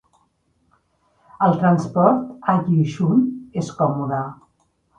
El 1.49 1.53
transport 1.65 2.49
a 2.55 2.57
Yichun 2.71 3.23
és 3.65 3.73
còmode. 3.83 4.27